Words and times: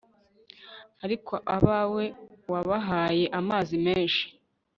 ariko 1.05 1.33
abawe, 1.55 2.05
wabahaye 2.51 3.25
amazi 3.39 3.75
menshi 3.85 4.25